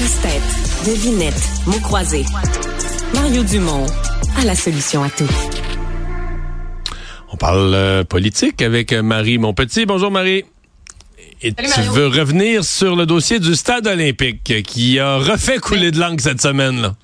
[0.00, 1.34] Casse-tête, devinette,
[1.66, 2.24] mots croisés.
[3.12, 3.84] Mario Dumont
[4.38, 5.28] a la solution à tout.
[7.30, 9.84] On parle euh, politique avec Marie Monpetit.
[9.84, 10.46] Bonjour Marie.
[11.42, 16.00] Et tu veux revenir sur le dossier du stade olympique qui a refait couler de
[16.00, 16.80] langue cette semaine.
[16.80, 16.94] Là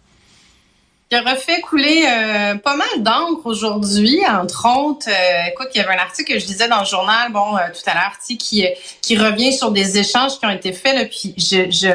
[1.08, 5.08] qui a refait couler euh, pas mal d'encre aujourd'hui, entre autres.
[5.08, 7.60] Euh, écoute, il y avait un article que je lisais dans le journal, bon, euh,
[7.72, 8.66] tout à l'heure, qui
[9.02, 10.96] qui revient sur des échanges qui ont été faits.
[10.96, 11.88] Là, puis je, je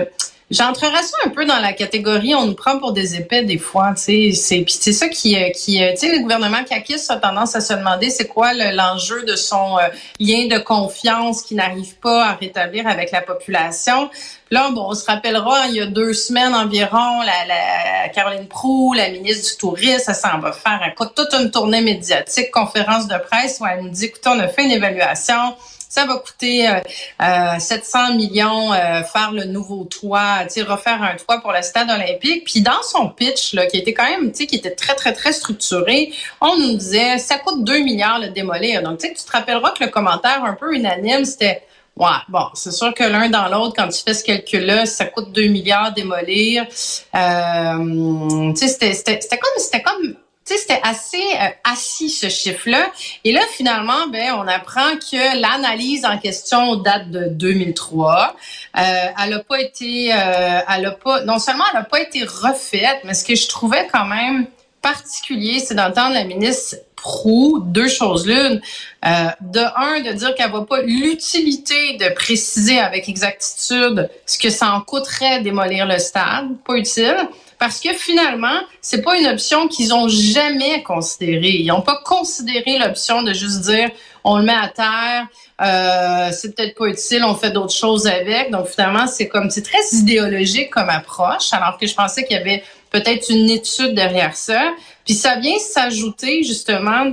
[0.51, 3.93] J'entrerais ça un peu dans la catégorie on nous prend pour des épais des fois,
[3.95, 7.55] tu sais, c'est puis c'est ça qui qui tu sais le gouvernement Kakis a tendance
[7.55, 9.77] à se demander c'est quoi l'enjeu de son
[10.19, 14.09] lien de confiance qui n'arrive pas à rétablir avec la population.
[14.49, 18.93] Là, bon, on se rappellera, il y a deux semaines environ, la, la Caroline Proux,
[18.93, 23.59] la ministre du Tourisme, ça s'en va faire toute une tournée médiatique, conférence de presse
[23.61, 25.55] où elle nous dit, écoutez, on a fait une évaluation,
[25.91, 31.17] ça va coûter euh, 700 euh, millions euh, faire le nouveau toit, tu refaire un
[31.17, 32.45] toit pour le stade olympique.
[32.45, 35.11] Puis dans son pitch, là, qui était quand même, tu sais, qui était très, très,
[35.11, 38.81] très structuré, on nous disait, ça coûte 2 milliards le démolir.
[38.83, 41.61] Donc, tu sais, tu te rappelleras que le commentaire un peu unanime, c'était
[41.97, 45.33] Ouais, bon, c'est sûr que l'un dans l'autre, quand tu fais ce calcul-là, ça coûte
[45.33, 46.63] 2 milliards démolir.
[46.63, 50.15] Euh, tu sais, c'était comme, c'était comme,
[50.57, 52.91] c'était assez euh, assis ce chiffre-là.
[53.23, 58.35] Et là, finalement, ben, on apprend que l'analyse en question date de 2003.
[58.77, 58.81] Euh,
[59.23, 63.01] elle a pas été, euh, elle a pas, non seulement elle a pas été refaite,
[63.03, 64.47] mais ce que je trouvais quand même
[64.81, 68.61] particulier, c'est d'entendre la ministre Prou deux choses l'une.
[69.03, 74.71] De un, de dire qu'elle voit pas l'utilité de préciser avec exactitude ce que ça
[74.73, 77.17] en coûterait démolir le stade, pas utile.
[77.61, 81.57] Parce que finalement, c'est pas une option qu'ils ont jamais considérée.
[81.59, 83.91] Ils n'ont pas considéré l'option de juste dire
[84.23, 85.27] on le met à terre,
[85.61, 88.49] euh, c'est peut-être pas utile, on fait d'autres choses avec.
[88.49, 92.39] Donc finalement, c'est comme c'est très idéologique comme approche, alors que je pensais qu'il y
[92.39, 94.73] avait peut-être une étude derrière ça.
[95.05, 97.11] Puis ça vient s'ajouter justement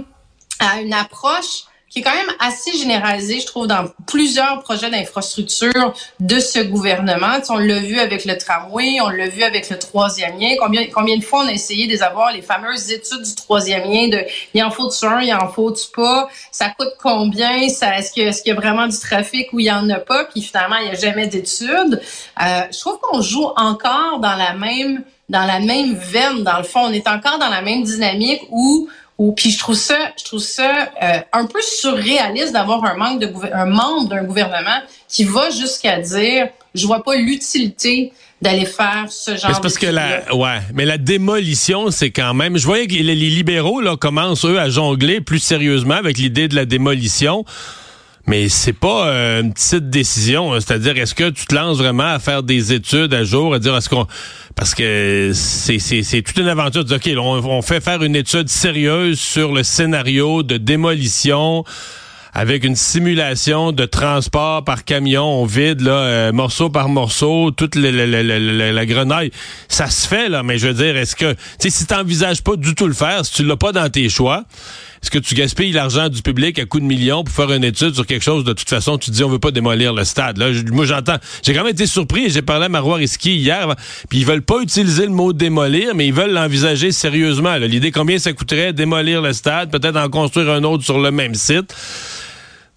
[0.61, 5.95] à une approche qui est quand même assez généralisée, je trouve, dans plusieurs projets d'infrastructure
[6.21, 7.39] de ce gouvernement.
[7.49, 10.55] on l'a vu avec le tramway, on l'a vu avec le troisième lien.
[10.59, 14.23] Combien, combien de fois on a essayé d'avoir les fameuses études du troisième lien de
[14.55, 18.47] il en faut-tu un, il en faut-tu pas, ça coûte combien, ça, est-ce qu'il est
[18.47, 20.91] y a vraiment du trafic ou il y en a pas, puis finalement, il n'y
[20.91, 22.01] a jamais d'études.
[22.43, 26.65] Euh, je trouve qu'on joue encore dans la même dans la même veine, dans le
[26.65, 26.81] fond.
[26.85, 30.40] On est encore dans la même dynamique où ou puis je trouve ça, je trouve
[30.40, 35.51] ça euh, un peu surréaliste d'avoir un manque de un membre d'un gouvernement qui va
[35.51, 39.55] jusqu'à dire, je vois pas l'utilité d'aller faire ce genre.
[39.55, 42.57] C'est parce que la, ouais, mais la démolition, c'est quand même.
[42.57, 46.55] Je voyais que les, libéraux là commencent eux à jongler plus sérieusement avec l'idée de
[46.55, 47.45] la démolition.
[48.28, 50.61] Mais c'est pas euh, une petite décision, hein.
[50.61, 53.74] c'est-à-dire est-ce que tu te lances vraiment à faire des études à jour, à dire
[53.74, 54.06] est-ce qu'on
[54.55, 59.18] parce que c'est c'est toute une aventure de OK, on, fait faire une étude sérieuse
[59.18, 61.64] sur le scénario de démolition
[62.34, 67.74] avec une simulation de transport par camion, on vide là, euh, morceau par morceau, toute
[67.77, 69.30] la, la, grenaille.
[69.68, 72.74] Ça se fait, là, mais je veux dire, est-ce que, si tu n'envisages pas du
[72.74, 74.45] tout le faire, si tu l'as pas dans tes choix,
[75.03, 77.95] est-ce que tu gaspilles l'argent du public à coups de millions pour faire une étude
[77.95, 78.45] sur quelque chose?
[78.45, 80.39] De toute façon, tu te dis on veut pas démolir le stade.
[80.39, 83.75] Là, moi j'entends, j'ai quand même été surpris, j'ai parlé à Marois Risky hier,
[84.08, 87.57] puis ils veulent pas utiliser le mot démolir, mais ils veulent l'envisager sérieusement.
[87.57, 91.35] L'idée combien ça coûterait démolir le stade, peut-être en construire un autre sur le même
[91.35, 91.75] site.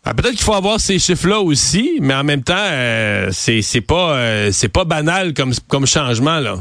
[0.03, 4.15] Ah, peut-être qu'il faut avoir ces chiffres-là aussi, mais en même temps, euh, c'est pas
[4.15, 6.55] euh, c'est pas banal comme comme changement là.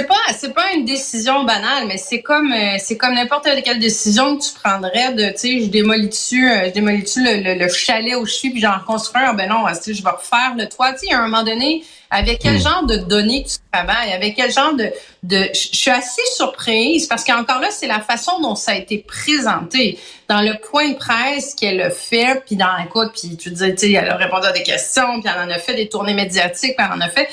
[0.00, 3.78] C'est pas c'est pas une décision banale, mais c'est comme euh, c'est comme n'importe quelle
[3.78, 7.58] décision que tu prendrais de tu sais je démolis dessus euh, je démolis dessus le,
[7.58, 10.66] le, chalet où je suis puis j'en reconstruis un ben non je vais refaire le
[10.70, 10.94] toit?
[10.94, 12.60] Tu sais à un moment donné avec quel hmm.
[12.60, 14.14] genre de données tu travailles?
[14.14, 14.90] Avec quel genre de
[15.22, 19.04] de je suis assez surprise parce qu'encore là c'est la façon dont ça a été
[19.06, 19.98] présenté.
[20.28, 23.76] Dans le point de presse qu'elle a fait puis dans écoute puis tu dis tu
[23.76, 26.74] sais elle a répondu à des questions puis elle en a fait des tournées médiatiques
[26.74, 27.28] puis elle en a fait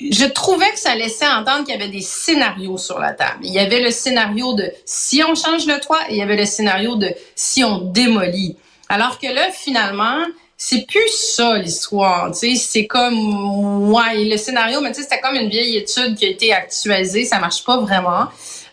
[0.00, 3.40] je trouvais que ça laissait entendre qu'il y avait des scénarios sur la table.
[3.42, 6.36] Il y avait le scénario de si on change le toit et il y avait
[6.36, 8.56] le scénario de si on démolit.
[8.88, 10.18] Alors que là, finalement,
[10.58, 12.30] c'est plus ça l'histoire.
[12.34, 17.24] C'est comme ouais, le scénario, mais c'était comme une vieille étude qui a été actualisée.
[17.24, 18.26] Ça marche pas vraiment.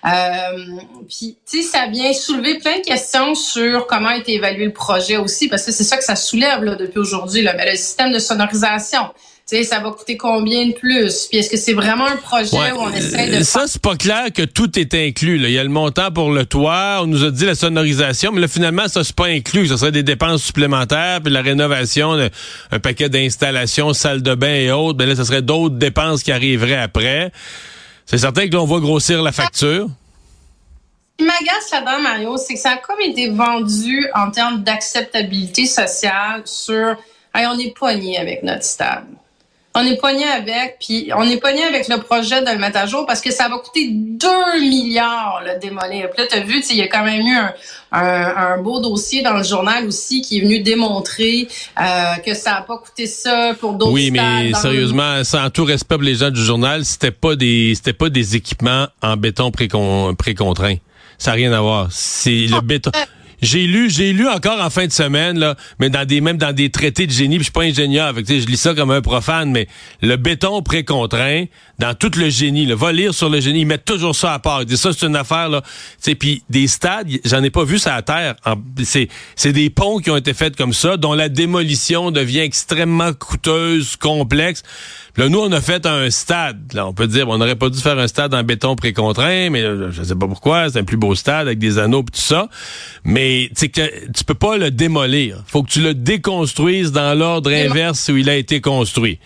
[0.05, 0.65] Euh,
[1.07, 4.73] puis, tu sais, ça vient soulever plein de questions sur comment a été évalué le
[4.73, 7.43] projet aussi, parce que c'est ça que ça soulève là, depuis aujourd'hui.
[7.43, 9.09] Mais le système de sonorisation,
[9.45, 11.27] ça va coûter combien de plus?
[11.29, 13.43] Puis est-ce que c'est vraiment un projet où on essaie de...
[13.43, 15.37] Ça, c'est pas clair que tout est inclus.
[15.37, 15.49] Là.
[15.49, 18.41] Il y a le montant pour le toit, on nous a dit la sonorisation, mais
[18.41, 19.67] là, finalement, ça, c'est pas inclus.
[19.67, 22.17] Ça serait des dépenses supplémentaires, puis la rénovation,
[22.71, 24.97] un paquet d'installations, salle de bain et autres.
[24.97, 27.31] Ben là, ça serait d'autres dépenses qui arriveraient après.
[28.05, 29.87] C'est certain que l'on voit grossir la facture.
[31.19, 35.67] Ce qui m'agace là-dedans, Mario, c'est que ça a comme été vendu en termes d'acceptabilité
[35.67, 36.95] sociale sur
[37.35, 39.05] hey, on est poigné avec notre stade
[39.75, 42.85] on est pogné avec, puis on est pogné avec le projet de le mettre à
[42.85, 44.27] jour parce que ça va coûter 2
[44.59, 46.09] milliards le démolir.
[46.11, 47.35] Puis là, tu as vu, il y a quand même eu
[47.91, 51.47] un, beau dossier dans le journal aussi qui est venu démontrer
[51.79, 55.95] euh, que ça n'a pas coûté ça pour d'autres Oui, mais sérieusement, sans tout respect
[55.95, 60.75] pour les gens du journal, c'était pas des c'était pas des équipements en béton précontraint.
[61.17, 61.87] Ça n'a rien à voir.
[61.89, 62.91] C'est le béton.
[63.43, 66.53] J'ai lu, j'ai lu encore en fin de semaine, là, mais dans des, même dans
[66.53, 69.51] des traités de génie, je suis pas ingénieur, avec, je lis ça comme un profane,
[69.51, 69.67] mais
[70.01, 71.45] le béton précontraint,
[71.77, 74.39] dans tout le génie, là, va lire sur le génie, ils mettent toujours ça à
[74.39, 74.61] part.
[74.61, 75.61] Ils disent ça, c'est une affaire, là.
[76.17, 78.35] Puis des stades, j'en ai pas vu ça à terre.
[78.81, 83.11] C'est, c'est des ponts qui ont été faits comme ça, dont la démolition devient extrêmement
[83.11, 84.63] coûteuse, complexe.
[85.15, 86.73] Là, nous, on a fait un stade.
[86.73, 89.61] Là, on peut dire, on n'aurait pas dû faire un stade en béton précontraint, mais
[89.61, 90.69] euh, je sais pas pourquoi.
[90.71, 92.49] C'est un plus beau stade avec des anneaux et tout ça.
[93.03, 95.43] Mais tu que tu peux pas le démolir.
[95.45, 99.19] Faut que tu le déconstruises dans l'ordre inverse où il a été construit.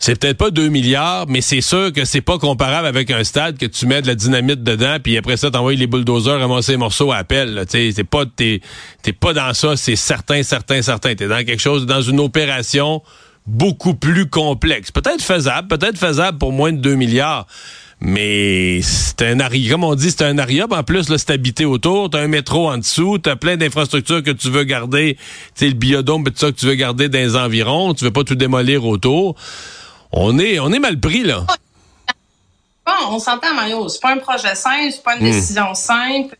[0.00, 3.58] C'est peut-être pas 2 milliards, mais c'est sûr que c'est pas comparable avec un stade
[3.58, 6.78] que tu mets de la dynamite dedans, puis après ça, t'envoies les bulldozers ramasser les
[6.78, 7.64] morceaux à appel.
[7.68, 8.60] Tu c'est pas, t'es,
[9.02, 11.16] t'es pas dans ça, c'est certain, certain, certain.
[11.16, 13.02] T'es dans quelque chose, dans une opération
[13.48, 14.92] beaucoup plus complexe.
[14.92, 17.46] Peut-être faisable, peut-être faisable pour moins de 2 milliards.
[18.00, 20.72] Mais c'est un arium, comme on dit, c'est un arium.
[20.72, 22.10] En plus, là, c'est habité autour.
[22.10, 23.18] T'as un métro en dessous.
[23.18, 25.18] T'as plein d'infrastructures que tu veux garder.
[25.56, 27.94] Tu le biodôme, tout ça que tu veux garder dans les environs.
[27.94, 29.34] Tu veux pas tout démolir autour.
[30.12, 31.44] On est, on est mal pris, là.
[32.86, 33.88] Bon, on s'entend, Mario.
[33.88, 35.32] C'est pas un projet simple, c'est pas une hmm.
[35.32, 36.36] décision simple.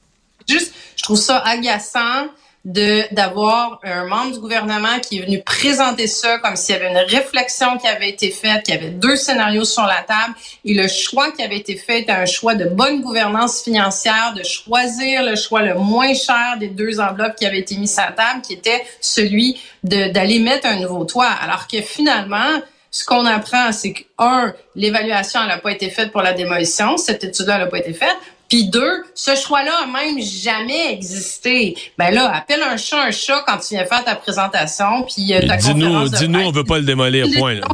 [0.49, 2.29] Juste, je trouve ça agaçant
[2.65, 6.91] de d'avoir un membre du gouvernement qui est venu présenter ça comme s'il y avait
[6.91, 10.35] une réflexion qui avait été faite, qu'il y avait deux scénarios sur la table
[10.65, 14.43] et le choix qui avait été fait était un choix de bonne gouvernance financière, de
[14.43, 18.13] choisir le choix le moins cher des deux enveloppes qui avaient été mises sur la
[18.13, 21.31] table, qui était celui d'aller mettre un nouveau toit.
[21.43, 22.61] Alors que finalement,
[22.91, 27.23] ce qu'on apprend, c'est que, un, l'évaluation n'a pas été faite pour la démolition, cette
[27.25, 28.17] étude-là n'a pas été faite.
[28.49, 31.77] Puis deux, ce choix-là a même jamais existé.
[31.99, 35.47] Ben là, appelle un chat un chat quand tu viens faire ta présentation, puis euh,
[35.47, 37.55] ta Dis-nous, dis-nous, on veut pas le démolir, point.
[37.55, 37.69] Là.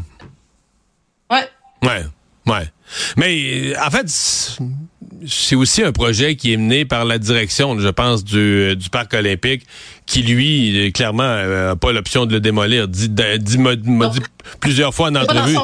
[1.31, 1.49] Ouais.
[1.83, 2.05] Ouais,
[2.47, 2.69] ouais.
[3.17, 4.09] Mais en fait,
[5.27, 9.15] c'est aussi un projet qui est mené par la direction, je pense, du, du parc
[9.15, 9.67] olympique,
[10.07, 12.89] qui lui, clairement, n'a pas l'option de le démolir.
[12.89, 13.59] Dit, dit, dit
[14.61, 15.57] plusieurs fois en entrevue.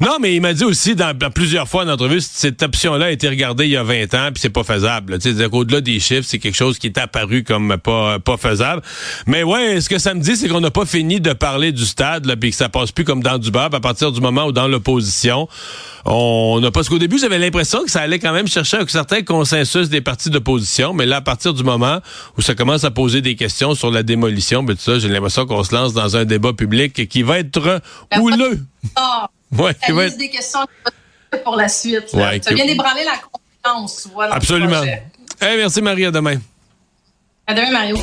[0.00, 3.28] Non, mais il m'a dit aussi dans, plusieurs fois en entrevue, cette option-là a été
[3.28, 5.18] regardée il y a 20 ans, puis c'est pas faisable.
[5.18, 8.82] Tu sais, au-delà des chiffres, c'est quelque chose qui est apparu comme pas pas faisable.
[9.26, 11.84] Mais ouais, ce que ça me dit, c'est qu'on n'a pas fini de parler du
[11.84, 14.68] stade, puis que ça passe plus comme dans du à partir du moment où dans
[14.68, 15.48] l'opposition,
[16.04, 16.76] on n'a pas.
[16.76, 20.02] Parce qu'au début, j'avais l'impression que ça allait quand même chercher un certain consensus des
[20.02, 22.00] partis d'opposition, mais là, à partir du moment
[22.36, 25.46] où ça commence à poser des questions sur la démolition, ben tout ça, j'ai l'impression
[25.46, 27.80] qu'on se lance dans un débat public qui va être
[28.20, 28.64] houleux.
[28.94, 29.28] Ah,
[29.58, 30.16] ouais, va être...
[30.16, 30.60] des questions
[31.44, 32.12] pour la suite.
[32.12, 34.08] Ouais, ça vient d'ébranler la confiance.
[34.30, 34.82] Absolument.
[34.82, 36.36] Eh, merci Marie, à demain.
[37.46, 37.96] À demain, Mario.